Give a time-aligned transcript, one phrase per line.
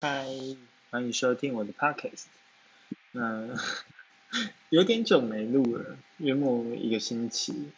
[0.00, 0.28] 嗨，
[0.92, 2.26] 欢迎收听我的 podcast。
[3.10, 3.48] 那
[4.70, 7.70] 有点久没录了，约莫一个星期。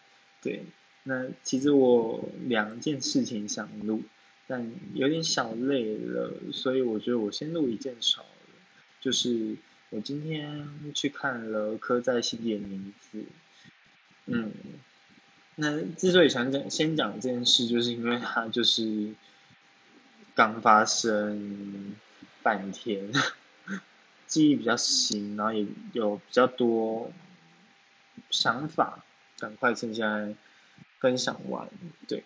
[0.43, 0.65] 对，
[1.05, 4.03] 那其实我两件事情想录，
[4.47, 8.29] 但有点小累了，所以我觉得我先录一件好了。
[9.01, 9.57] 就是
[9.89, 13.19] 我今天去看了《刻在心底的名字》。
[14.27, 14.53] 嗯，
[15.55, 19.15] 那之所以想讲先讲这件事，就是因为它就是
[20.35, 21.97] 刚发生
[22.43, 23.11] 半天，
[24.27, 27.13] 记忆比较新，然后也有比较多
[28.31, 29.05] 想法，
[29.39, 30.35] 赶快趁现在
[30.99, 31.69] 分享完。
[32.07, 32.25] 对，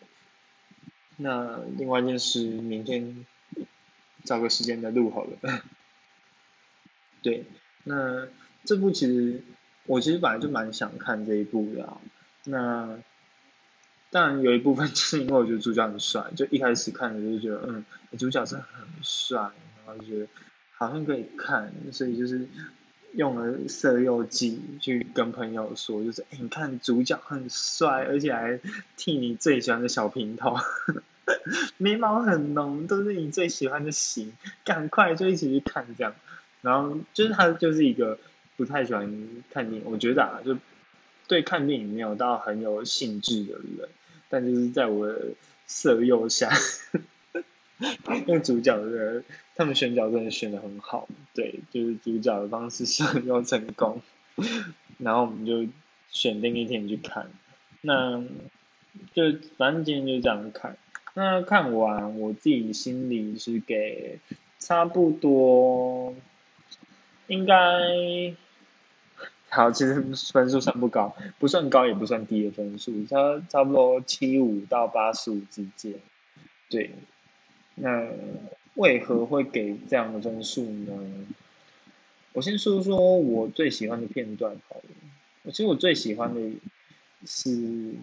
[1.16, 3.24] 那另外一件事，明天
[4.24, 5.38] 找个时间再录好了。
[7.22, 7.46] 对，
[7.84, 8.28] 那
[8.64, 9.42] 这部其实
[9.86, 11.96] 我其实本来就蛮想看这一部的，
[12.44, 12.98] 那
[14.10, 17.84] 当然有一部分是因为我觉得主角很帅，就一开始看的就觉得，嗯，
[18.18, 19.50] 主角真的很帅，
[19.86, 20.26] 然后就觉得
[20.72, 22.46] 好像可以看，所以就是
[23.12, 28.60] 用了色诱计去跟朋友说，就是哎，你看主角很帅，而且还
[28.96, 30.56] 剃你最喜欢的小平头，
[31.78, 34.32] 眉毛很浓，都是你最喜欢的型，
[34.64, 36.14] 赶快就一起去看这样。
[36.62, 38.18] 然后就是他就是一个
[38.56, 40.56] 不太喜欢看电影，我觉得啊，就
[41.28, 43.88] 对看电影没有到很有兴致的人，
[44.28, 45.34] 但就是在我的
[45.66, 46.50] 色诱下，
[48.26, 49.22] 那主角的
[49.56, 54.00] 他们选角真的选的很好，对，就是主角的方式色诱成功，
[54.98, 55.66] 然后我们就
[56.10, 57.30] 选定一天去看，
[57.80, 58.22] 那
[59.12, 59.24] 就
[59.56, 60.76] 反正今天就这样看，
[61.14, 64.20] 那看完我自己心里是给
[64.58, 66.14] 差不多。
[67.26, 67.54] 应该
[69.48, 69.94] 好，其实
[70.30, 75.94] 分数算不高，不算高也不算低的分数，差差不多七五到八十五之间。
[76.68, 76.90] 对，
[77.74, 78.08] 那
[78.74, 80.92] 为何会给这样的分数呢？
[82.32, 84.84] 我先说说我最喜欢的片段好了。
[85.42, 86.40] 我其实我最喜欢的
[87.26, 87.94] 是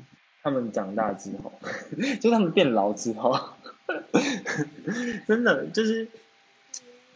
[0.44, 1.54] 他们长大之后，
[2.22, 3.38] 就他们变老之后，
[5.28, 6.08] 真的就是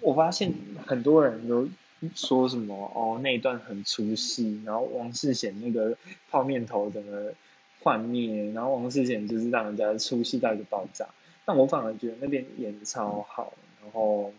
[0.01, 0.53] 我发现
[0.85, 1.69] 很多人都。
[2.13, 3.19] 说什么哦？
[3.23, 5.97] 那一段很出戏，然后王世贤那个
[6.29, 7.33] 泡面头整个
[7.81, 11.07] 幻灭，然后王世贤就是让人家出戏到一个爆炸。
[11.45, 14.33] 但我反而觉得那边演超好，然后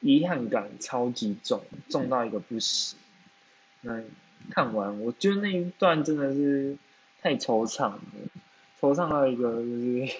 [0.00, 2.98] 遗憾感超级重，重到一个不行。
[3.82, 4.02] 那
[4.50, 6.76] 看完，我觉得那一段真的是
[7.20, 8.00] 太惆怅了，
[8.80, 10.16] 惆怅到一个就是，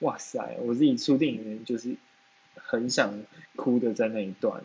[0.00, 0.56] 哇塞！
[0.60, 1.96] 我自己出电影院就是
[2.56, 3.22] 很想
[3.56, 4.62] 哭的在那一段。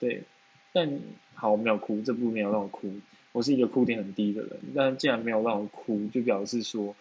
[0.00, 0.24] 对，
[0.72, 1.00] 但
[1.34, 2.92] 好我没有哭，这部没有让我哭。
[3.32, 6.94] 我是一个哭点很低的人，但既然没有让我哭，就表示说，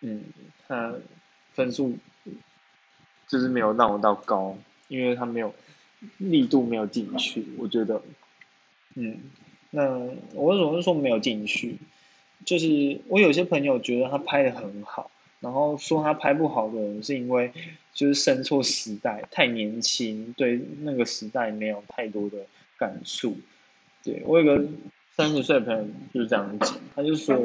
[0.00, 0.24] 嗯，
[0.66, 0.94] 他
[1.54, 1.96] 分数
[3.26, 5.54] 就是没有让我到高，因为他没有
[6.18, 7.46] 力度没有进去。
[7.58, 8.02] 我觉得，
[8.94, 9.20] 嗯，
[9.70, 9.88] 那
[10.34, 11.78] 我为什么说没有进去？
[12.44, 15.10] 就是我有些朋友觉得他拍的很好，
[15.40, 17.52] 然后说他拍不好的人是因为。
[17.94, 22.38] 就是生错时代，太年轻，对那个时代没有太多的
[22.76, 23.36] 感触。
[24.02, 24.66] 对我有个
[25.12, 27.36] 三十岁的朋友就是这样讲，他就说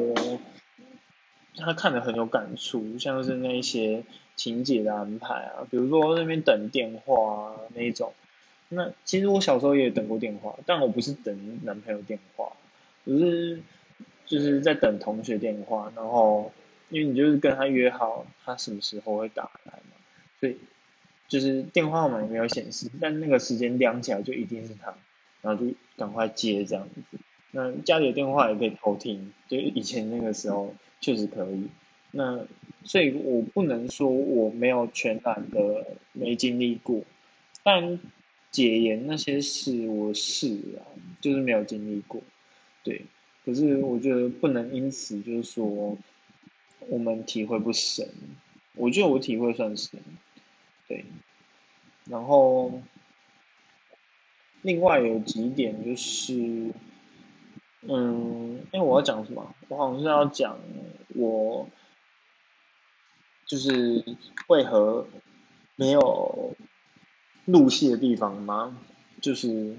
[1.60, 4.02] 他看的很有感触，像是那一些
[4.34, 8.12] 情节的安排啊，比如说那边等电话啊那一种。
[8.68, 12.52] 那其实我小时候也等过电话，但我不是等男朋友电话，
[13.04, 13.60] 我是
[14.26, 16.52] 就是在等同学电话，然后
[16.88, 19.96] 因为你就是跟他约好他什么时候会打来嘛。
[20.38, 20.56] 所以，
[21.28, 24.94] 就是电话号码也没有显示，但那个时间亮起来就一定是他，
[25.42, 27.18] 然后就赶快接这样子。
[27.52, 31.68] 那家里的电话也可以偷听，就以前那个时候确实可以。
[32.12, 32.44] 那
[32.84, 37.02] 所以我不能说我没有全然的没经历过，
[37.62, 38.00] 但
[38.50, 40.82] 解严那些事我是啊，
[41.20, 42.20] 就是没有经历过。
[42.82, 43.02] 对，
[43.44, 45.96] 可是我觉得不能因此就是说
[46.88, 48.08] 我们体会不深，
[48.74, 50.00] 我觉得我体会算深。
[50.88, 51.04] 对，
[52.06, 52.80] 然后
[54.62, 56.72] 另外有几点就是，
[57.82, 59.54] 嗯，因为我要讲什么？
[59.68, 60.58] 我好像是要讲
[61.14, 61.68] 我
[63.46, 64.04] 就是
[64.48, 65.06] 为何
[65.76, 66.56] 没有
[67.44, 68.78] 入戏的地方吗？
[69.20, 69.76] 就是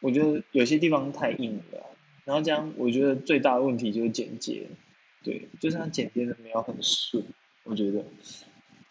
[0.00, 1.86] 我觉得有些地方太硬了，
[2.24, 4.68] 然后这样我觉得最大的问题就是剪接，
[5.22, 7.24] 对，就是它剪接的没有很顺，
[7.64, 8.04] 我觉得。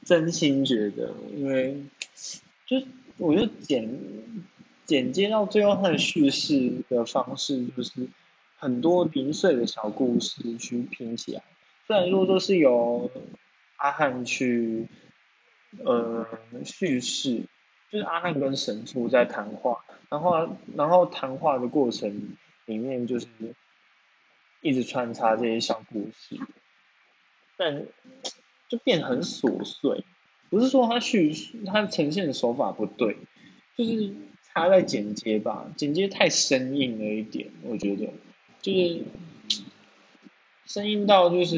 [0.04, 1.84] 真心觉得，因为
[2.68, 2.80] 就
[3.18, 3.90] 我觉得剪
[4.86, 8.08] 剪接到最后，它的叙事的方式就是
[8.58, 11.44] 很多零碎的小故事去拼起来。
[11.88, 13.12] 虽然说都是由
[13.78, 14.88] 阿汉去
[15.84, 16.28] 呃
[16.64, 17.44] 叙事，
[17.92, 23.28] 就是阿汉跟神父在谈话，然后然后谈话的过程里面就是
[24.62, 26.40] 一直穿插这些小故事，
[27.58, 27.86] 但
[28.68, 30.04] 就变很琐碎。
[30.50, 31.34] 不是说他叙
[31.66, 33.18] 他呈现的手法不对，
[33.76, 34.14] 就是
[34.56, 38.08] 他在剪接吧，剪接太生硬了一点，我觉得
[38.62, 39.04] 就是
[40.66, 41.58] 生硬到就是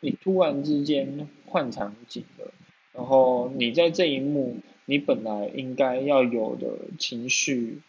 [0.00, 2.52] 你突然之间换场景了，
[2.94, 6.68] 然后你在这一幕你本来应该要有的
[6.98, 7.80] 情绪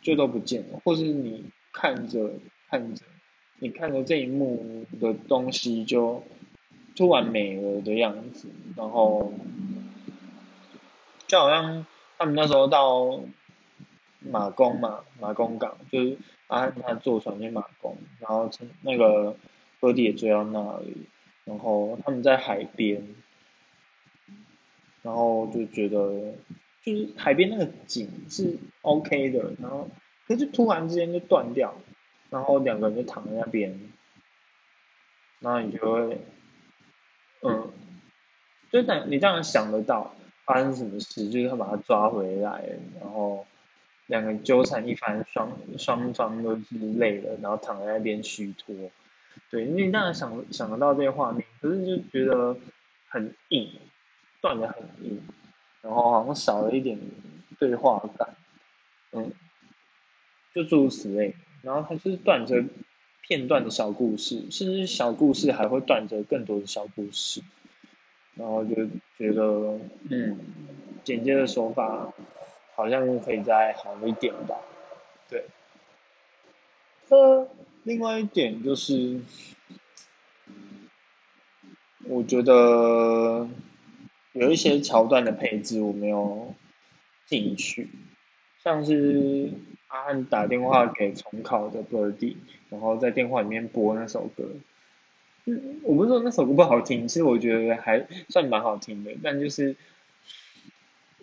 [0.00, 2.32] 就都不见了，或是你看着
[2.68, 3.04] 看着
[3.60, 6.24] 你看着这一幕的东西就
[6.96, 9.32] 突然没了的样子，然后。
[11.28, 11.86] 就好像
[12.18, 13.20] 他们那时候到
[14.24, 19.36] 马公嘛，马公港，就是阿汉他坐船去马公，然后从那个
[19.80, 21.06] 波迪也追到那里，
[21.44, 23.14] 然后他们在海边，
[25.02, 26.34] 然后就觉得
[26.82, 29.88] 就是海边那个景是 OK 的，然后
[30.26, 31.74] 可是突然之间就断掉，
[32.30, 33.92] 然后两个人就躺在那边，
[35.40, 36.20] 然后你就会，
[37.42, 37.70] 嗯，
[38.70, 40.14] 就等你这样想得到。
[40.44, 41.30] 发生什么事？
[41.30, 42.64] 就是他把他抓回来，
[43.00, 43.46] 然后
[44.06, 48.74] 两个纠缠一番，双双方都是累了，然后躺在那边虚脱。
[49.50, 52.56] 对，你当然想想得到这些画面，可是就觉得
[53.08, 53.70] 很硬，
[54.40, 55.20] 断的很硬，
[55.82, 56.98] 然后好像少了一点
[57.58, 58.34] 对话感，
[59.12, 59.32] 嗯，
[60.54, 61.34] 就诸如此类。
[61.62, 62.64] 然后它就是断着
[63.22, 67.40] 片段的小故事，甚至小故事还会断着更多的小故事。
[68.34, 68.86] 然后就
[69.18, 69.78] 觉得，
[70.10, 70.38] 嗯，
[71.04, 72.12] 剪接的手法
[72.82, 74.56] 好像可以再好一点吧，
[75.30, 75.44] 对。
[77.10, 77.48] 呃，
[77.84, 79.20] 另外一点就是，
[82.08, 83.48] 我觉得
[84.32, 86.56] 有一些桥段的配置我没有
[87.26, 87.88] 进去，
[88.64, 89.52] 像是
[89.86, 92.34] 阿汉打电话给重考的 Birdy，
[92.68, 94.42] 然后在电话里面播那首歌。
[95.44, 99.76] 嗯，我不是说那首歌不好听，其实我觉得还算蛮好听的，但就是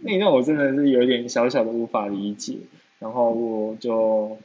[0.01, 2.57] 那段我真的是有点小小的无法理解，
[3.00, 4.38] 然后我就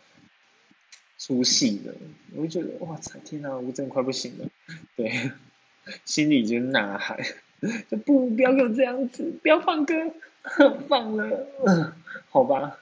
[1.18, 1.94] 出戏了，
[2.36, 4.48] 我就觉得哇塞，天哪，我真的快不行了，
[4.96, 5.30] 对，
[6.04, 7.18] 心里就呐喊，
[7.88, 9.94] 就不不要给我这样子，不要放歌，
[10.88, 11.46] 放了，
[12.30, 12.78] 好吧，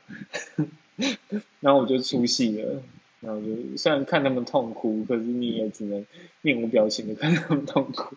[1.60, 2.82] 然后我就出戏了。
[3.20, 6.04] 然后就虽然看他们痛哭，可是你也只能
[6.40, 8.16] 面无表情的看他们痛哭。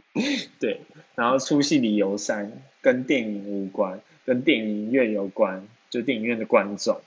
[0.60, 0.80] 对，
[1.14, 7.00] 然后出戏理由三跟电影无关，跟电影院有关，就电影院的观众，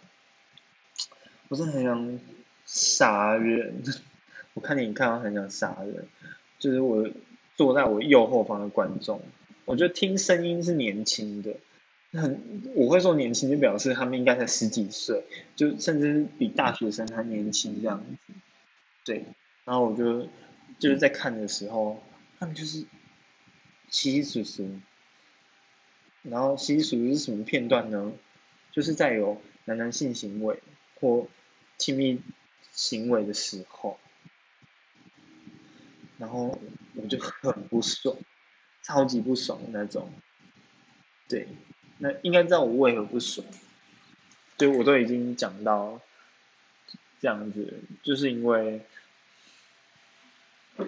[1.50, 2.20] 我真的很想
[2.66, 3.84] 杀人。
[4.54, 6.08] 我看电影看到很想杀人，
[6.60, 7.10] 就是我
[7.56, 9.22] 坐在我右后方的观众，
[9.66, 11.56] 我觉得听声音是年轻的。
[12.14, 15.26] 很，我会说年轻，就表示他们应该才十几岁，
[15.58, 18.34] 就甚至比大学生还年轻这样子。
[19.04, 19.26] 对，
[19.66, 20.30] 然后我就
[20.80, 22.02] 就是在看的时候，
[22.46, 22.86] 他们就是
[23.90, 24.80] 稀稀疏疏，
[26.22, 28.14] 然后稀稀疏疏是什么片段呢？
[28.72, 30.62] 就是在有男男性行为
[31.00, 31.28] 或
[31.80, 32.22] 亲密
[32.72, 34.00] 行为的时候，
[36.20, 36.62] 然后
[36.94, 38.16] 我就很不爽，
[38.84, 40.14] 超级不爽那种，
[41.28, 41.48] 对。
[41.98, 43.48] 那应该知道我为何不爽，
[44.56, 46.00] 对我都已经讲到
[47.20, 48.86] 这样子，就是因为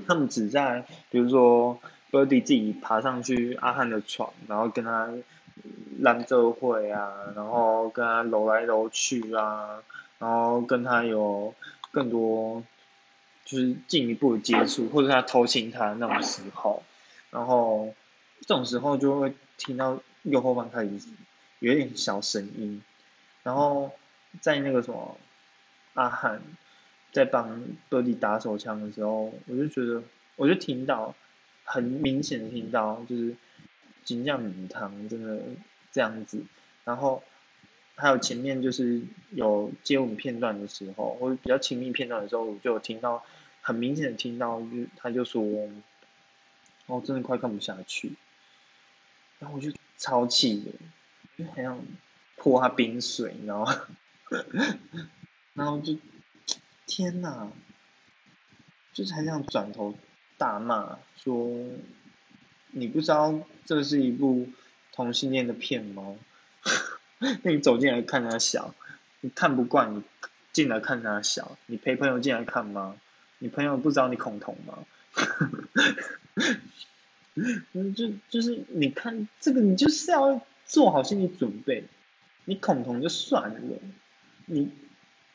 [0.08, 1.80] 他们只在比如说
[2.12, 5.10] Birdy 自己爬上去阿汉的床，然后跟他
[6.00, 9.84] 揽着会啊，然后跟他揉来揉去啊，
[10.20, 11.54] 然后跟他有
[11.92, 12.64] 更多
[13.46, 16.84] 就是进一步的接触，或者他偷亲他那种时候，
[17.30, 17.94] 然后
[18.42, 20.00] 这种时候就会听到。
[20.24, 21.00] 右后方开始
[21.60, 22.84] 有点小声音，
[23.44, 23.92] 然后
[24.42, 25.18] 在那个什么
[25.94, 26.42] 阿汉
[27.12, 30.04] 在帮波迪打手枪的时候，我就觉得
[30.36, 31.16] 我就听到
[31.64, 33.36] 很明显的听到就是
[34.04, 35.42] 金酱米汤真的
[35.92, 36.44] 这样子，
[36.84, 37.24] 然后
[37.96, 43.24] 还有前面就是有接吻片段的时候，或者比较亲密片段的时候，我就听到
[43.62, 45.44] 很明显的听到，就他就说，
[46.86, 48.14] 哦，真的快看不下去，
[49.40, 49.72] 然后我就。
[50.00, 50.72] 超气的，
[51.44, 51.84] 就很想
[52.36, 53.74] 泼他冰水，你知道吗？
[55.56, 55.94] 然后就
[56.88, 57.52] 天哪，
[58.94, 59.96] 就是很想转头
[60.38, 61.52] 大骂，说
[62.72, 64.50] 你不知道这是一部
[64.94, 66.16] 同性恋的片吗？
[67.20, 68.74] 那你走进来看他笑，
[69.22, 70.02] 你看不惯你
[70.54, 72.96] 进来看他笑，你陪朋友进来看吗？
[73.40, 74.80] 你朋友不知道你恐同吗？
[77.96, 81.84] 就就是你看这个，你就是要做好心理准备。
[82.46, 83.60] 你恐同就算了，
[84.46, 84.72] 你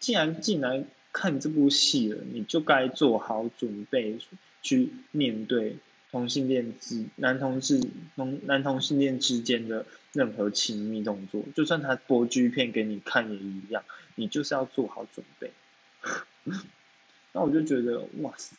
[0.01, 4.19] 既然进来看这部戏了，你就该做好准备
[4.63, 5.77] 去面对
[6.11, 7.81] 同性恋之男同志
[8.17, 15.53] 同男同性恋之间的任何亲密动作，就算他播剧片给你看也一样，你就是要做好准备。
[17.33, 18.57] 那我就觉得哇塞，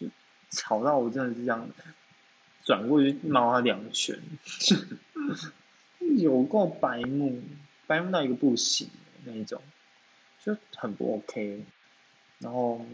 [0.00, 0.08] 就
[0.50, 1.68] 吵到我真的是这样，
[2.64, 4.18] 转过去猫他两拳，
[6.18, 7.42] 有够白目，
[7.86, 8.88] 白目到一个不行
[9.24, 9.62] 那一种，
[10.44, 11.64] 就很不 OK。
[12.40, 12.84] 然后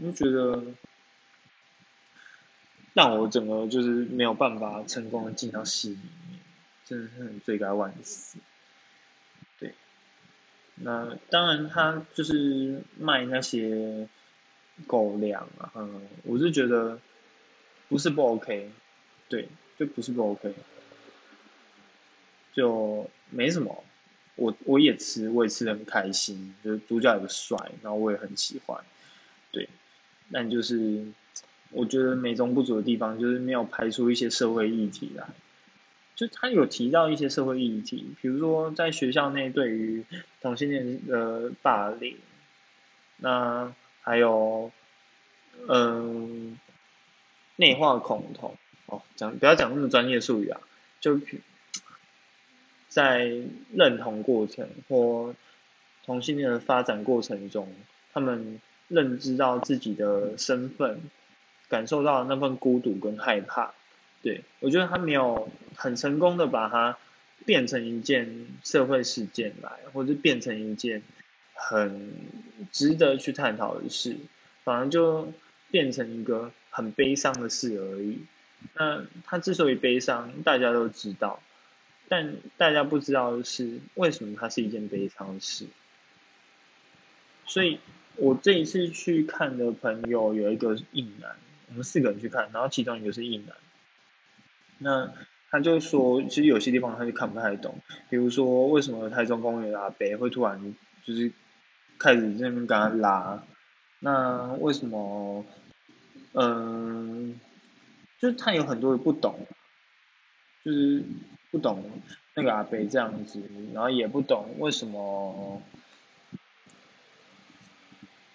[0.00, 0.64] 我就觉得，
[2.94, 5.98] 让我整个就是没有办法成功的进到戏里
[6.30, 6.40] 面，
[6.86, 8.38] 真的是很罪该万死。
[9.58, 9.74] 对，
[10.76, 14.08] 那当然他就是卖那些。
[14.88, 16.98] 狗粮啊，嗯，我是觉得
[17.88, 18.72] 不是不 OK，
[19.28, 19.48] 对，
[19.78, 20.52] 就不是不 OK，
[22.54, 23.84] 就没什么，
[24.36, 28.84] 我我也吃，我也吃的很开心，就是主角也帅，然后我也很喜欢，
[29.50, 29.68] 对，
[30.32, 31.06] 但就是
[31.70, 35.28] 我觉得美中不足的地方就是没有拍出一些社会议题来，
[36.16, 40.04] 就他有提到一些社会议题，比如说在学校内对于
[40.40, 42.16] 同性恋的霸凌，
[43.18, 43.74] 那。
[44.06, 44.70] 还有，
[45.66, 46.58] 嗯，
[47.56, 50.60] 内化恐同哦，讲不要讲那么专业术语啊，
[51.00, 51.18] 就
[52.94, 53.30] 在
[53.72, 55.34] 认同过程或
[56.06, 57.68] 同性恋的发展过程中，
[58.12, 61.02] 他们认知到自己的身份，
[61.68, 63.74] 感受到那份孤独跟害怕，
[64.22, 66.96] 对我觉得他没有很成功的把它
[67.44, 71.02] 变成一件社会事件来，或者变成一件。
[71.56, 72.10] 很
[72.72, 74.16] 值得去探讨的事，
[74.64, 75.32] 反而就
[75.70, 78.18] 变成一个很悲伤的事而已。
[78.74, 81.40] 那他之所以悲伤，大家都知道，
[82.08, 85.66] 但大家不知道的是，为什么它是一件悲伤的事。
[87.46, 87.80] 所以
[88.16, 91.36] 我这一次去看的朋友有一个硬男，
[91.68, 93.56] 我们四个人去看，然后其中一个是硬男。
[94.78, 95.12] 那
[95.50, 97.78] 他就说，其实有些地方他就看不太懂，
[98.10, 101.32] 比如说为什么台中公园阿北会突然就是。
[101.96, 103.44] 开始这边跟他拉，
[104.00, 105.46] 那为什么？
[106.32, 107.38] 嗯，
[108.18, 109.46] 就是他有很多的不懂，
[110.64, 111.04] 就是
[111.54, 111.84] 不懂
[112.34, 113.40] 那个阿北这样子，
[113.72, 115.62] 然后也不懂为什么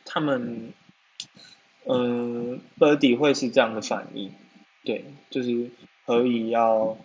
[0.06, 0.72] 他们，
[1.86, 4.32] 嗯，Birdy 会是这样的反应，
[4.86, 5.70] 对，就是
[6.06, 6.98] 何以要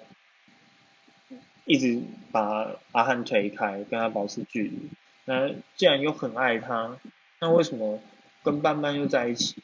[1.64, 4.88] 一直把阿汉推开，跟他保持距离。
[5.25, 6.97] 那既然又很爱他，
[7.40, 7.99] 那为什么
[8.44, 9.61] 跟班班又在一起？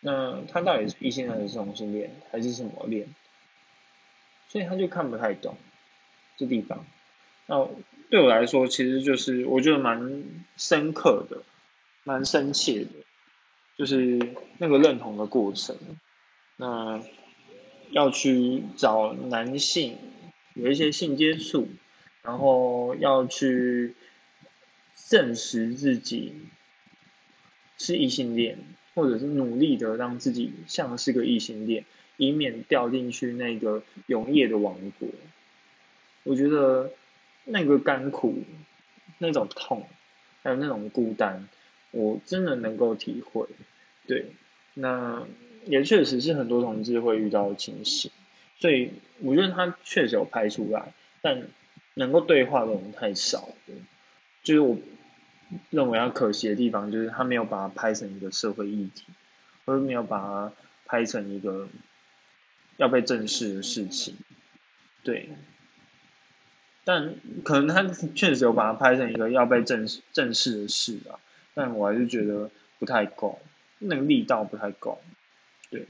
[0.00, 3.08] 那他到底是异性恋还是同性恋，还是什么恋？
[4.48, 5.56] 所以他就看不太懂
[6.36, 6.84] 这地方。
[7.46, 7.68] 那
[8.10, 10.24] 对我来说，其实就是我觉得蛮
[10.56, 11.42] 深刻的，
[12.04, 12.90] 蛮深切的，
[13.76, 14.20] 就是
[14.58, 15.76] 那个认同的过程。
[16.56, 17.02] 那
[17.90, 19.98] 要去找男性
[20.54, 21.68] 有一些性接触，
[22.22, 23.94] 然后要去。
[25.08, 26.32] 证实自己
[27.78, 28.58] 是异性恋，
[28.94, 31.84] 或者是努力的让自己像是个异性恋，
[32.16, 35.08] 以免掉进去那个永夜的王国。
[36.26, 36.90] 我觉得
[37.44, 38.42] 那个甘苦、
[39.18, 39.88] 那种痛，
[40.42, 41.48] 还有那种孤单，
[41.92, 43.46] 我真的能够体会。
[44.06, 44.32] 对，
[44.74, 45.26] 那
[45.64, 48.10] 也确实是很多同志会遇到的情形，
[48.58, 50.92] 所以我觉得他确实有拍出来，
[51.22, 51.48] 但
[51.94, 53.74] 能够对话的人太少了，
[54.42, 54.76] 就是我。
[55.70, 59.04] 认为他可惜的地方，就是他没有把它拍成一个社会议题，
[59.64, 60.52] 或者没有把它
[60.86, 61.68] 拍成一个
[62.78, 64.16] 要被正视的事情。
[65.04, 65.28] 对，
[66.88, 67.82] 但可能他
[68.14, 71.18] 确实有把它拍成一个要被正正视的事啊，
[71.52, 73.40] 但我还是觉得不太够，
[73.80, 75.02] 那个力道不太够。
[75.68, 75.84] 对，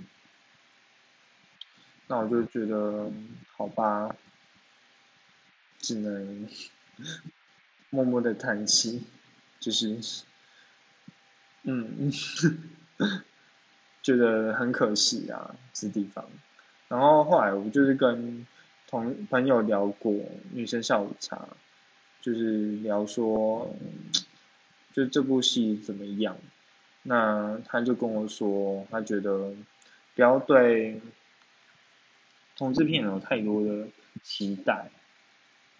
[2.07, 3.13] 那我就觉得
[3.59, 4.17] 好吧，
[5.81, 6.49] 只能
[7.91, 9.05] 默默的叹息。
[9.61, 10.01] 就是，
[11.65, 12.11] 嗯，
[14.03, 16.25] 觉得很可惜啊，这地方。
[16.89, 18.47] 然后后来我就是跟
[18.97, 20.15] 同朋友聊过
[20.53, 21.49] 女生下午茶，
[22.23, 23.75] 就是聊说，
[24.95, 26.39] 就这部戏怎么样？
[27.03, 29.53] 那他就跟我说，他觉得
[30.15, 31.01] 不要对
[32.57, 33.89] 同志片有太多的
[34.23, 34.91] 期待。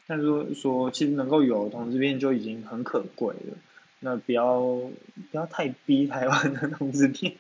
[0.07, 3.57] 他说说，其实能够有同志片就已经很可贵了。
[4.01, 4.93] 那不要不
[5.33, 7.35] 要太逼台湾的同志片，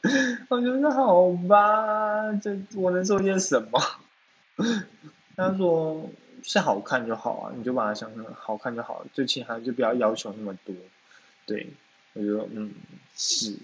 [0.48, 3.78] 我觉得好吧，这我能做些什么？
[5.40, 6.10] 他说
[6.42, 10.74] 是好看就好啊，你就把它想成好看就好了，就其他就不要要求那么多。
[11.46, 11.68] 对，
[12.12, 12.74] 我觉得嗯
[13.16, 13.56] 是。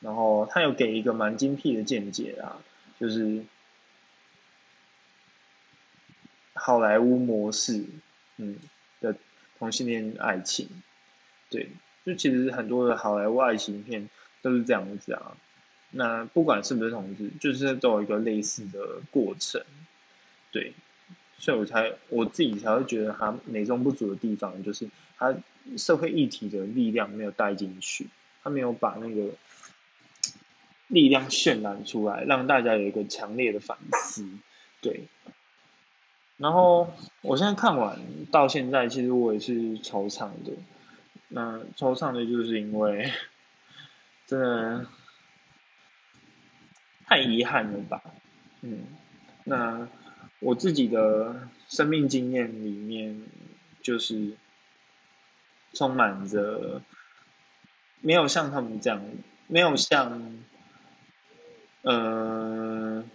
[0.00, 2.56] 然后他有给一个蛮精辟的见解啊，
[2.98, 3.44] 就是
[6.54, 7.84] 好莱坞模式，
[8.38, 8.56] 嗯
[9.00, 9.14] 的
[9.58, 10.68] 同性恋爱情，
[11.50, 11.68] 对，
[12.06, 14.08] 就其实很多的好莱坞爱情片
[14.40, 15.36] 都是这样子啊。
[15.90, 19.62] 那不管是不是同志，就是都有一个类似的过程，
[20.52, 20.72] 对，
[21.38, 24.88] 所以我才我自己才会觉得他美中不足的地方，就是
[25.18, 25.34] 他
[25.76, 28.08] 社会议题的力量没有带进去，
[28.42, 29.32] 他没有把那个。
[30.92, 34.28] 力量渲染出来，让大家有一个强烈的反思，
[34.80, 35.04] 对。
[36.36, 38.00] 然后我现在看完
[38.32, 40.50] 到现在，其实我也是惆怅的。
[41.28, 43.12] 那惆怅的就是因为
[44.26, 44.84] 真的
[47.06, 48.02] 太遗憾了吧？
[48.62, 48.86] 嗯，
[49.44, 49.86] 那
[50.40, 53.22] 我自己的生命经验里面，
[53.80, 54.36] 就是
[55.72, 56.82] 充满着
[58.00, 59.02] 没有像他们这样，
[59.46, 60.38] 没有像。
[61.82, 63.08] 嗯，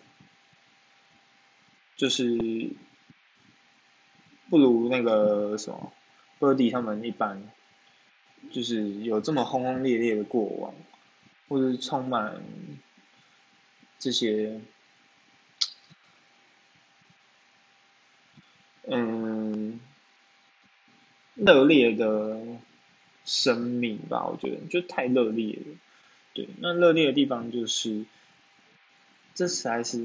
[1.95, 2.35] 就是
[4.49, 5.93] 不如那个什么
[6.39, 7.43] ，Birdy 他们一般，
[8.51, 10.73] 就是有这么轰轰烈烈的过往，
[11.47, 12.41] 或者是充满
[13.99, 14.61] 这些，
[18.87, 19.79] 嗯，
[21.35, 22.39] 热烈的
[23.25, 25.77] 生命吧，我觉得就太热烈了。
[26.33, 28.05] 对，那热烈的地方就是。
[29.37, 29.99] 这实在是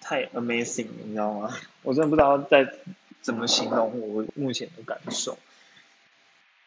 [0.00, 1.54] 太 amazing，你知道吗？
[1.84, 2.76] 我真的不知道在
[3.20, 5.38] 怎么形容我目前的感受，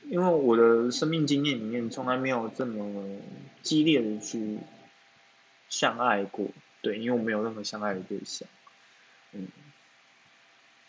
[0.04, 3.18] 因为我的生命经验里面从来没有这么
[3.64, 4.60] 激烈的去
[5.70, 6.50] 相爱过，
[6.84, 8.48] 对，因为我没有任何相爱的对象，
[9.32, 9.48] 嗯，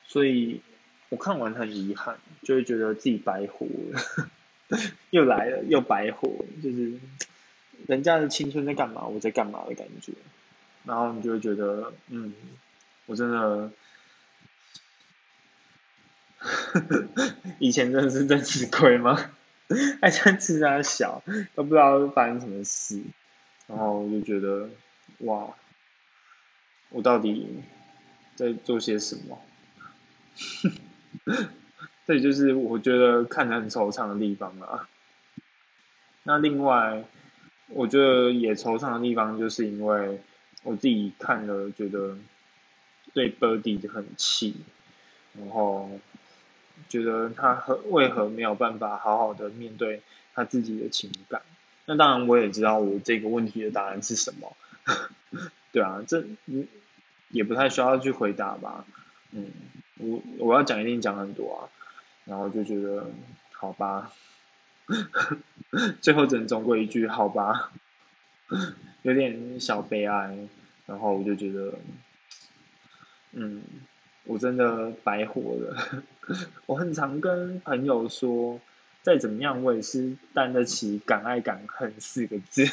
[0.09, 0.61] 所以
[1.11, 4.29] 我看完很遗憾，就会觉得自己白活了，
[5.11, 6.95] 又来了又白活，就是。
[7.87, 9.07] 人家的青春在干嘛？
[9.07, 10.13] 我在干嘛的感觉，
[10.85, 12.35] 然后你就会觉得，嗯，
[13.07, 13.71] 我真的，
[17.61, 19.31] 以前真的是真吃亏吗？
[20.03, 21.23] 还在吃他小，
[21.55, 23.01] 都不知道发生什么事，
[23.69, 24.69] 然后我就觉得，
[25.19, 25.55] 哇，
[26.91, 27.63] 我到底
[28.35, 29.41] 在做些什么？
[32.07, 34.89] 这就是我觉得看得很惆怅的地方啊。
[36.23, 37.05] 那另外。
[37.71, 40.23] 我觉得也惆怅的地方，就是因为
[40.63, 42.17] 我自己看了，觉得
[43.13, 44.57] 对 Birdy 很气，
[45.39, 46.01] 然后
[46.89, 50.01] 觉得他何为何没有办法好好的面对
[50.33, 51.43] 他自己的情感？
[51.85, 54.57] 那当然我也知道我这个问题的答案是什么，
[55.71, 56.25] 对啊，这
[57.29, 58.87] 也不太需要去回答吧，
[59.33, 59.51] 嗯，
[59.99, 61.59] 我我要讲一定讲很多啊，
[62.25, 63.07] 然后就觉得
[63.53, 64.13] 好吧。
[66.01, 67.73] 最后只能总归一句，好吧，
[69.03, 70.49] 有点小悲哀。
[70.87, 71.75] 然后我就觉得，
[73.33, 73.63] 嗯，
[74.25, 76.03] 我真的白活了。
[76.65, 78.59] 我很常跟朋友说，
[79.03, 82.65] 再怎么样我也是担得起“敢爱敢恨”四个字，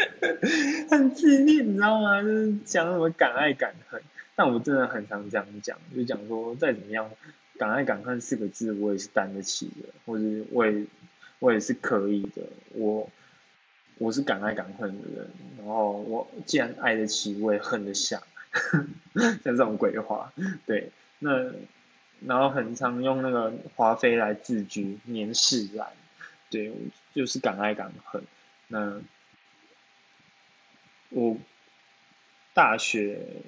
[0.90, 2.20] 很自恋，你知道吗？
[2.20, 4.02] 就是讲什么“敢爱敢恨”，
[4.36, 7.10] 但我真的很常这样讲，就讲说再怎么样
[7.58, 10.86] “敢爱敢恨”四个字我也是担得起的，或者我也。
[11.40, 13.10] 我也是可以的，我
[13.98, 18.22] 我是敢爱敢恨的人，然后我既然爱得起，我也恨得下，
[19.12, 20.32] 像这种鬼话，
[20.64, 21.52] 对，那
[22.20, 25.88] 然后很常用那个华妃来自居，年世兰，
[26.48, 26.72] 对，
[27.12, 28.22] 就是敢爱敢恨。
[28.68, 29.02] 那
[31.10, 31.36] 我
[32.54, 33.42] 大学、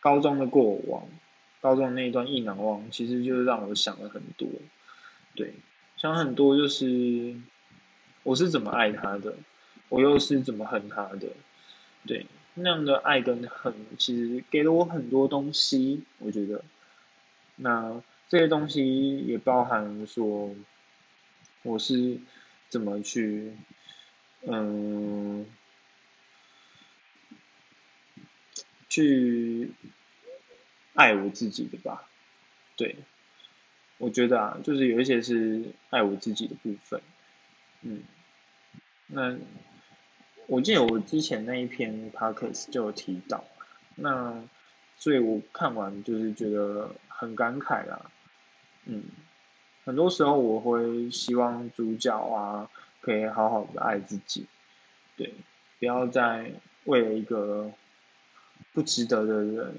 [0.00, 1.06] 高中的过往，
[1.60, 4.48] 高中那一段意难忘，其实就是让我想了很多，
[5.34, 5.54] 对。
[5.96, 7.34] 想很多，就是
[8.22, 9.34] 我是怎么爱他的，
[9.90, 11.28] 我又是怎么恨他的，
[12.06, 16.02] 对那样的爱跟恨，其实给了我很多东西。
[16.16, 16.64] 我觉得，
[17.56, 20.54] 那这些东西也包含说，
[21.64, 22.16] 我是
[22.70, 23.52] 怎么去，
[24.46, 25.09] 嗯，
[28.90, 29.70] 去
[30.92, 32.06] 爱我自己的吧，
[32.76, 32.96] 对。
[33.96, 37.02] 我觉得啊，就是有一些是爱我自己的部分，
[37.82, 38.02] 嗯，
[39.08, 39.36] 那
[40.46, 43.44] 我记得我之前那一篇 podcast 就有提到，
[43.96, 44.42] 那
[44.96, 48.10] 所以我看完就是觉得很感慨啦，
[48.86, 49.04] 嗯，
[49.84, 52.70] 很多时候我会希望主角啊
[53.02, 54.46] 可以好好的爱自己，
[55.18, 55.34] 对，
[55.78, 56.52] 不要再
[56.84, 57.70] 为了一个
[58.72, 59.74] 不值得的人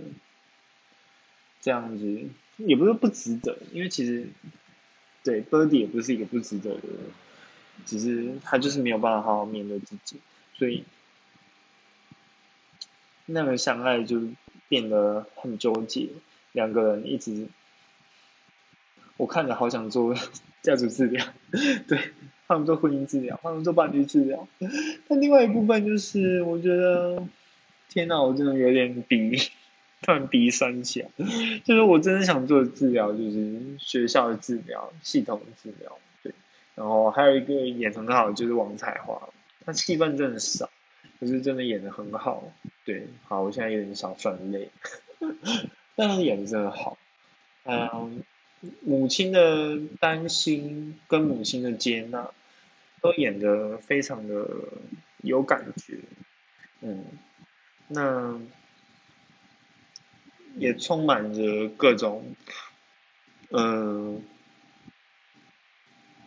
[1.62, 2.24] 这样子
[2.58, 4.28] 也不是不值得，因为其实
[5.24, 6.98] 对 Birdy 也不是一个不值得的人，
[7.86, 10.18] 只是他就是没有办法好好面对自己，
[10.56, 10.84] 所以
[13.26, 14.22] 那个相爱就
[14.68, 16.10] 变得很纠结，
[16.52, 17.48] 两个人一直，
[19.18, 20.16] 我看着好想做
[20.62, 21.26] 家族治疗，
[21.88, 22.12] 对，
[22.48, 24.48] 他们做婚姻治疗，他们做伴侣治疗，
[25.08, 27.28] 但另外一部分就是我觉得，
[27.92, 29.38] 天哪，我真的有点鼻。
[30.04, 31.10] 突然鼻酸起来，
[31.64, 36.34] 就是我真的想做的治疗，就是学校的治疗、系统的治疗，对。
[36.74, 39.30] 然后还有一个演很好就是王彩华，
[39.64, 40.72] 他戏份真的少，
[41.20, 42.52] 可是真的演的很好，
[42.84, 43.06] 对。
[43.26, 44.70] 好，我现在有点小酸泪，
[45.96, 46.98] 但他演的真的好。
[47.66, 48.24] 嗯，
[48.80, 52.32] 母亲的担心跟母亲的接纳，
[53.02, 54.50] 都演的非常的
[55.22, 56.00] 有感觉，
[56.82, 57.06] 嗯，
[57.94, 58.40] 那。
[60.58, 62.36] 也充满着各种，
[63.52, 64.22] 嗯，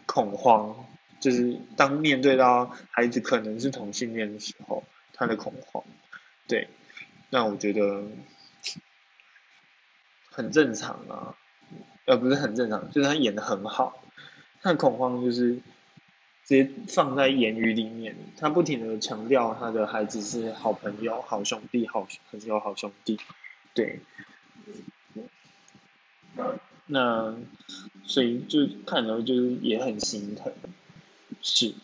[0.07, 0.87] 恐慌，
[1.21, 5.85] 就是当面对到孩子可能是同性恋的时候，他的恐慌，
[6.49, 6.69] 对，
[7.29, 8.03] 那我觉得
[10.31, 11.37] 很正常啊，
[12.07, 14.03] 呃，不是很正常，就是他演的很好，
[14.63, 15.61] 他的恐慌就是
[16.45, 23.19] 直接放在言语里面，他不停的强调他的孩子是好朋友、好兄弟、好朋友、好兄弟。
[23.73, 24.01] 对，
[26.87, 27.35] 那
[28.05, 30.53] 所以就看了就是也很心疼，
[31.41, 31.75] 是。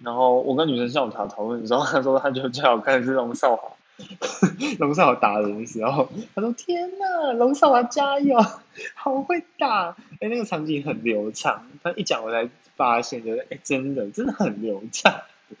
[0.00, 3.73] 然后我跟女生下午讨讨论的时候，她说她就最好看的是龙少华，
[4.78, 8.38] 龙少打人的时候，他说天呐，龙少华加油，
[8.94, 9.96] 好会打！
[10.20, 15.22] 哎，那个场景很流畅，他一讲我才发现，觉得哎，真的真的很流畅，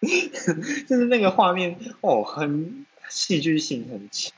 [0.00, 2.84] 就是那个画面哦，很。
[3.10, 4.32] 戏剧性很强，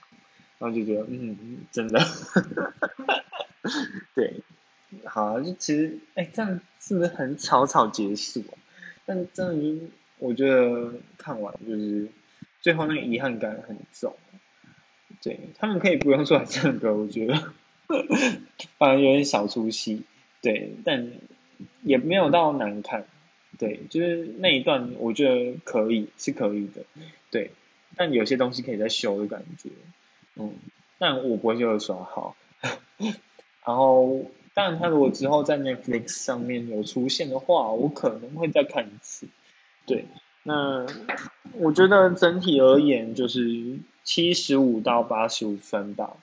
[0.58, 2.04] 然后就觉得嗯，真的，
[4.12, 4.40] 对，
[5.04, 8.42] 好，就其实哎，这样是不是很草草结束？
[9.06, 9.86] 但真的就
[10.18, 12.08] 我觉得看完就是
[12.66, 14.16] 最后那个遗憾感很重，
[15.22, 17.34] 对他们可以不用出来唱歌， 我觉得
[18.76, 20.02] 反而有点小出息，
[20.42, 21.12] 对，但
[21.82, 23.06] 也没有到难看，
[23.56, 26.82] 对，就是那一段我觉得可以是可以的，
[27.30, 27.52] 对。
[27.94, 29.70] 但有些东西可以再修的感觉，
[30.34, 30.56] 嗯，
[30.98, 32.34] 但我不会就刷好。
[33.64, 39.28] 然后，当然他如果之后在 Netflix 上面有出现的话，我可能会再看一次。
[39.86, 40.06] 对，
[40.46, 40.86] 那
[41.54, 46.16] 我觉得整体而言就是七十五到八十五分吧。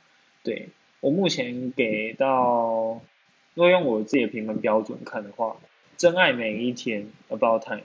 [0.44, 0.70] 对
[1.02, 3.02] 我目前给到，
[3.54, 5.58] 如果用我自己的评分标准看的话，
[5.98, 7.84] 真爱每一天 About Time，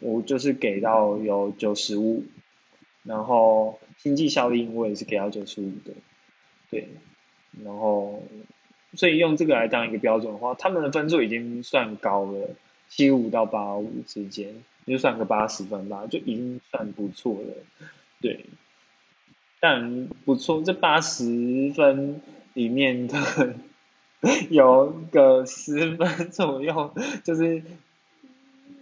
[0.00, 2.24] 我就是给到有九十五。
[3.04, 5.92] 然后经济效应我也是给到九十五的，
[6.68, 6.88] 对，
[7.64, 8.22] 然后
[8.94, 12.50] 所以用这个来当一个标准的话，他们的分数已经算高了，
[12.90, 17.54] 七五到八五之间，就算个八十分吧，就已经算不错了，
[18.20, 18.46] 对，
[19.60, 22.20] 但不错，这八十分
[22.54, 23.54] 里面的
[24.50, 27.62] 有个十分左右，就是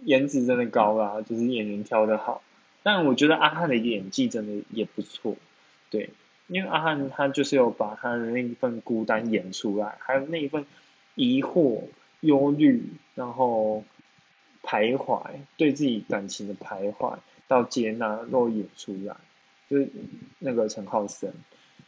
[0.03, 2.41] 颜值真的高啦，就是演员挑的好。
[2.83, 5.35] 但我觉得阿汉的演技真的也不错，
[5.89, 6.11] 对，
[6.47, 10.65] 因为阿汉他就是有把他的那一份孤单演出来，还有那一份
[11.15, 11.81] 疑惑、
[12.21, 13.83] 忧虑，然后
[14.67, 15.21] 徘徊，
[15.55, 19.15] 对自己感情的徘徊到接纳都演出来，
[19.69, 19.89] 就是
[20.39, 21.31] 那个陈浩森，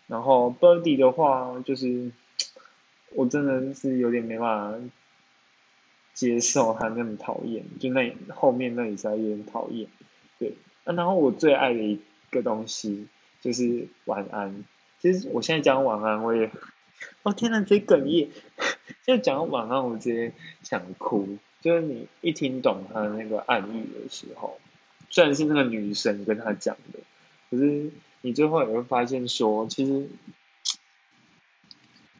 [0.07, 2.11] 然后 Birdy 的话，就是
[3.09, 4.79] 我真的是有点没办法
[6.13, 9.89] 接受他那么讨厌，就那后面那里在有点讨厌，
[10.39, 10.55] 对。
[10.85, 11.99] 然后我最爱的一
[12.31, 13.07] 个东西
[13.41, 14.63] 就是晚安。
[14.99, 16.49] 其实我现在讲晚安，我也，
[17.23, 18.29] 哦天呐，嘴哽咽。
[19.05, 21.37] 就讲到晚安，我直接想哭。
[21.61, 24.59] 就是你一听懂他的那个暗喻的时候，
[25.09, 26.99] 虽然是那个女生跟他讲的，
[27.51, 27.91] 可是
[28.21, 30.07] 你最后也会发现说，其实，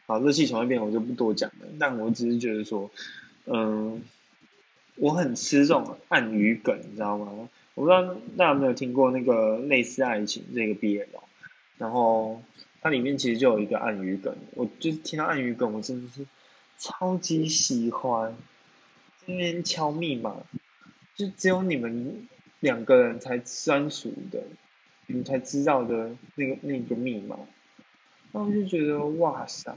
[0.06, 1.66] 好，热气球那边我就不多讲了。
[1.78, 2.90] 但我只是觉得说，
[3.46, 4.02] 嗯，
[4.96, 7.48] 我很吃这种暗语梗，你知道吗？
[7.74, 8.02] 我不知道
[8.36, 11.06] 大家有没有听过那个类似爱情这个 BL，
[11.78, 12.42] 然后
[12.82, 16.26] 它里面其实就有一个暗语梗，我就是听到暗语梗，我真的是
[16.76, 18.36] 超级喜欢。
[19.30, 20.42] 这边敲密码，
[21.14, 22.28] 就只有你们
[22.60, 24.42] 两个人才专属的，
[25.06, 27.38] 你们才知道的那个那个密码，
[28.32, 29.76] 那我就觉得哇塞，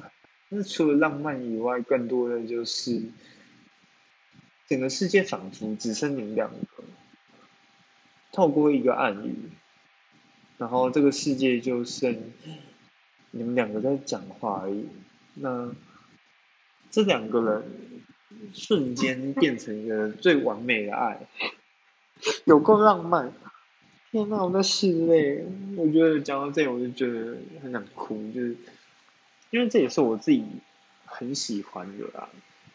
[0.49, 3.03] 那除了浪漫以外，更多的就是
[4.67, 6.83] 整个世界仿佛只剩你们两个。
[8.35, 9.51] 透过一个暗语，
[10.57, 12.31] 然后这个世界就剩
[13.29, 14.87] 你们两个在讲话而已。
[15.35, 15.71] 那
[16.89, 17.63] 这两个人
[18.53, 21.19] 瞬间变成一个最完美的爱，
[22.45, 23.33] 有够浪漫。
[24.11, 25.43] 天哪，我在室内，
[25.75, 28.55] 我觉得讲到这，我就觉得很想哭，就是
[29.49, 30.45] 因为这也是我自己
[31.05, 32.29] 很喜欢的啦，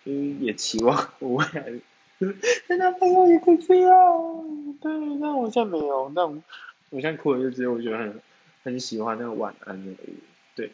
[0.05, 1.73] 就是也期望我未来
[2.19, 4.75] 的男朋友也可以这样。
[4.81, 4.91] 对，
[5.21, 6.43] 但我现在没有，但我
[6.91, 8.21] 我现在哭的就只有我觉得很
[8.65, 10.15] 很喜欢那个晚安而已。
[10.57, 10.73] 对，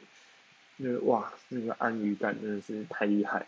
[0.78, 3.46] 就是哇，那个安语感真的是太厉害了。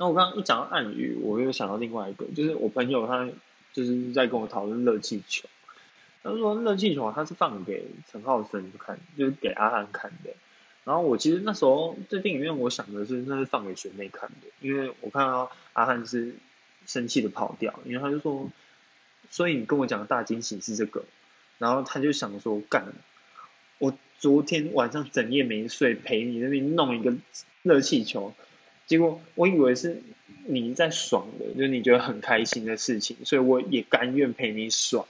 [0.00, 3.30] 那我刚刚一讲到暗语，我又想到另外一个，就是我朋友他。
[3.72, 5.48] 就是在跟我讨论热气球，
[6.24, 10.30] 他说热气球他是放给陈浩森看，就是给阿汉看的。
[10.82, 16.34] 然后我其实那时候在电影院，我想的是那是放给学妹看的，因为我看到阿汉是
[16.84, 18.50] 生气的跑掉，因为他就说，
[19.30, 21.04] 所以你跟我讲的大惊喜是这个，
[21.58, 22.92] 然后他就想说干，
[23.78, 27.14] 我昨天晚上整夜没睡，陪你那边弄一个
[27.62, 28.34] 热气球。
[28.90, 30.02] 结果我以为是
[30.46, 35.06] 你在爽的，就是你觉得很开心的事情，所以我也甘愿陪你爽。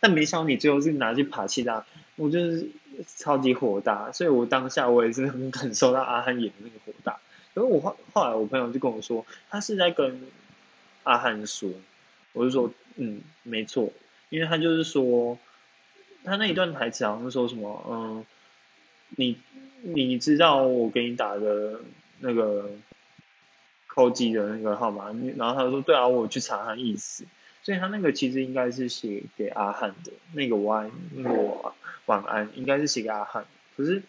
[0.00, 1.84] 但没想到你最后是拿去爬气大，
[2.16, 2.70] 我就是
[3.18, 7.20] 超级火大，所以我当下我也是很感受到阿汉演的那个火大。
[7.52, 10.22] 然后我后后来我朋友就跟我说，他是在跟
[11.02, 11.68] 阿汉说，
[12.32, 13.92] 我就说嗯没错，
[14.30, 15.38] 因为他就是说
[16.24, 18.24] 他那一段台词好像说什么嗯，
[19.16, 19.36] 你
[19.82, 21.80] 你知道我给你打的
[22.20, 22.70] 那个。
[23.98, 25.06] 扣机的那个号码，
[25.36, 27.24] 然后他说：“对啊，我去查他意思，
[27.64, 31.74] 所以他那个其实应该是写给阿汉的，那个晚那个
[32.06, 33.44] 晚安应该是写给阿汉，
[33.76, 34.04] 可是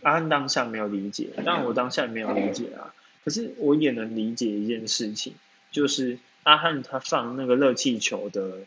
[0.00, 5.34] 阿汉当下没有理解，当然我当下也没有理解啊，可是我也能理解一件事情，
[5.70, 8.60] 就是阿汉他放那个热气球的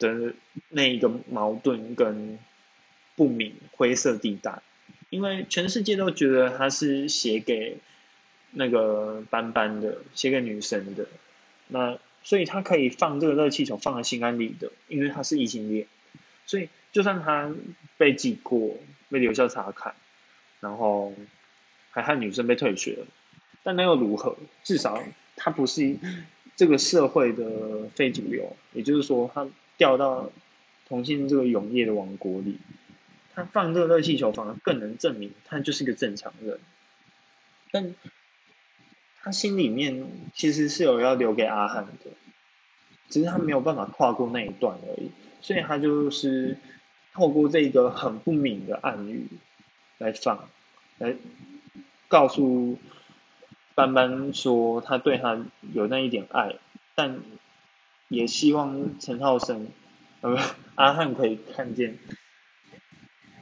[0.00, 0.34] 的
[0.70, 2.40] 那一个矛盾跟
[3.14, 4.60] 不明灰色地带，
[5.08, 7.78] 因为全世界都觉得他是写给。”
[8.50, 11.06] 那个斑斑的，写给女生的，
[11.68, 15.86] 那所以他可以放这个热气球放在心安理得，因为他是异性恋，
[16.46, 17.54] 所以就算他
[17.96, 18.76] 被记过，
[19.10, 19.94] 被留校查看，
[20.60, 21.14] 然后
[21.90, 23.06] 还和女生被退学了，
[23.62, 24.36] 但那又如何？
[24.64, 25.02] 至少
[25.36, 25.96] 他不是
[26.56, 30.32] 这个社会的非主流，也就是说，他掉到
[30.88, 32.58] 同性这个永夜的王国里，
[33.34, 36.58] 他放这个热气球反而更能证明他就是个正常人，
[37.70, 37.94] 但。
[39.20, 42.10] 他心里面其实是有要留给阿汉的，
[43.08, 46.56] 只是他没有办法跨过那一段而已，所以他就是
[47.12, 49.26] 透过这个很不明的暗语
[49.98, 50.48] 来放，
[50.98, 51.16] 来
[52.06, 52.78] 告诉
[53.74, 56.54] 班班说他对他有那一点爱，
[56.94, 57.20] 但
[58.08, 59.68] 也希望陈浩生
[60.20, 60.38] 呃
[60.76, 61.98] 阿汉可以看见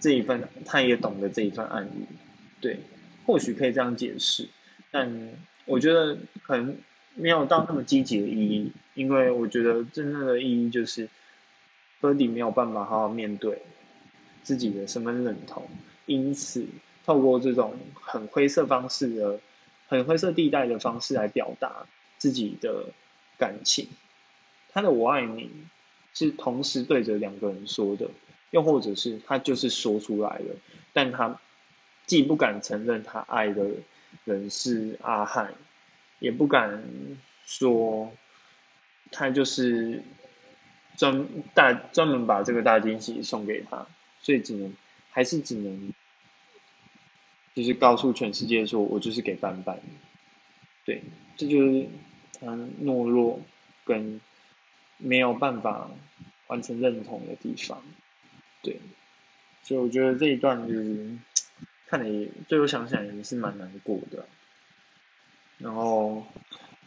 [0.01, 2.07] 这一份，他也懂得这一份暗语，
[2.61, 2.81] 对，
[3.27, 4.49] 或许可以这样解释，
[4.91, 5.31] 但。
[5.67, 6.77] 我觉得可能
[7.15, 11.09] 没有到那么积极的意义，因为我觉得真正的意义就是
[12.01, 13.63] b i r d e 没有办法好好面对
[14.43, 15.69] 自己的身份认同，
[16.07, 16.67] 因此
[17.05, 19.41] 透过这种很灰色方式的、
[19.89, 22.87] 很灰色地带的方式来表达自己的
[23.37, 23.89] 感情。
[24.73, 25.51] 他的“我爱你”
[26.15, 28.11] 是同时对着两个人说的，
[28.51, 30.55] 又或者是他就是说出来了，
[30.93, 31.41] 但他
[32.07, 33.65] 既不敢承认他爱的。
[33.65, 33.83] 人
[34.25, 35.55] 人是阿汉，
[36.19, 36.83] 也不敢
[37.45, 38.13] 说
[39.11, 40.03] 他就是
[40.97, 43.87] 专大专门把这个大惊喜送给他，
[44.21, 44.75] 所以只能
[45.11, 45.93] 还是只能
[47.55, 49.81] 就是告诉全世界说我就是给斑斑，
[50.85, 51.03] 对，
[51.37, 51.87] 这就是
[52.41, 52.47] 他
[52.83, 53.41] 懦弱
[53.85, 54.21] 跟
[54.99, 55.91] 没有办法
[56.49, 57.83] 完成认同的地方，
[58.63, 58.81] 对，
[59.63, 61.17] 所以我觉得这一段就是。
[61.89, 64.27] 看你最后想想也是蛮难过的，
[65.59, 66.25] 然后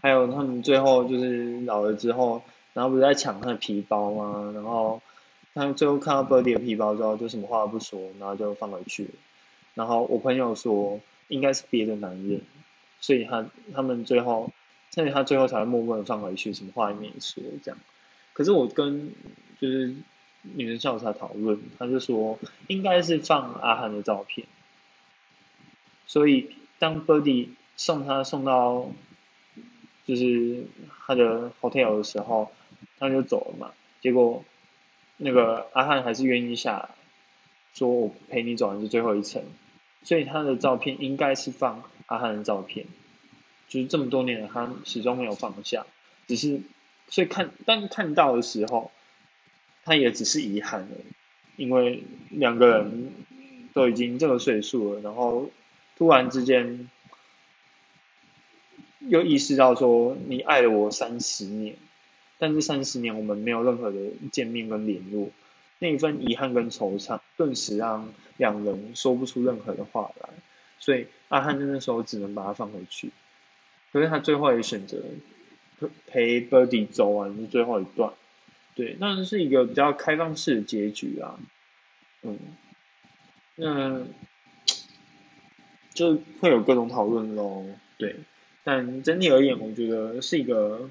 [0.01, 2.41] 还有他们最后就是老了之后，
[2.73, 4.51] 然后不是在抢他的皮包吗？
[4.53, 5.01] 然后
[5.53, 9.09] 他最后看到 Birdy 的皮包之后，就什么话都不说，然后就放回去。
[9.73, 12.41] 然后我朋友说应该是别的男人，
[12.99, 14.51] 所以他他们最后，
[14.91, 17.79] 所以他最后才会默默的放回去，什么话也没说这样。
[18.33, 19.13] 可是我跟
[19.61, 19.95] 就是
[20.41, 24.45] 女生校茶讨论，他就说应该是放阿涵的照片。
[26.09, 28.89] 所以，当 Birdy 送他送到
[30.07, 30.65] 就是
[31.05, 32.51] 他的 hotel 的时候，
[32.97, 33.73] 他就走了嘛。
[34.01, 34.43] 结果
[35.17, 36.89] 那个阿汉还是愿意下来，
[37.75, 39.43] 说我陪你走完是最后一程。
[40.01, 42.87] 所以他的照片应该是放阿汉的照片，
[43.67, 45.85] 就是这么多年了，他始终没有放下。
[46.25, 46.61] 只是
[47.09, 48.89] 所以看，但看到的时候，
[49.83, 50.97] 他也只是遗憾了。
[51.55, 53.13] 因为两个人
[53.75, 55.51] 都已经这个岁数了，然后
[55.99, 56.89] 突然之间
[58.99, 61.75] 又意识到说你爱了我三十年，
[62.37, 63.97] 但是三十年我们没有任何的
[64.31, 65.29] 见面跟联络，
[65.77, 70.29] 那一份遗憾跟惆怅，顿时让两人说不出任何的话来，
[70.79, 73.11] 所以阿汉那时候只能把它放回去，
[73.91, 75.03] 可是他最后也选择
[76.07, 78.13] 陪 Birdy 走完最后一段。
[78.75, 81.37] 对，那是一个比较开放式的结局啊，
[82.21, 82.39] 嗯，
[83.55, 84.05] 那
[85.99, 87.65] 就会有各种讨论咯，
[87.97, 88.15] 对，
[88.63, 90.89] 但整体而言，我觉得是一个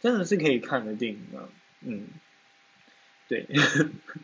[0.00, 1.46] 真的是可以看的电影啊，
[1.86, 2.08] 嗯，
[3.28, 3.46] 对，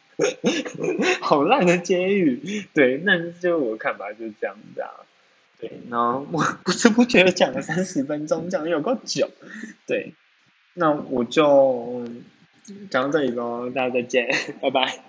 [1.23, 4.91] 好烂的监狱，对，那就我看法就是这样子啊，
[5.61, 9.31] 对，然后我不知不觉讲了三十分钟，讲的有够久，
[9.87, 10.15] 对，
[10.75, 12.05] 那我就。
[12.91, 14.29] 讲到这里喽，大家再见，
[14.61, 15.08] 拜拜。